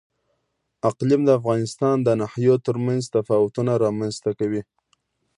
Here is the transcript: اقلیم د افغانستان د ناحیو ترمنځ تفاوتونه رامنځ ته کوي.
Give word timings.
اقلیم 0.89 1.21
د 1.25 1.29
افغانستان 1.39 1.95
د 2.03 2.09
ناحیو 2.21 2.55
ترمنځ 2.65 3.03
تفاوتونه 3.15 3.71
رامنځ 3.85 4.15
ته 4.23 4.31
کوي. 4.39 4.61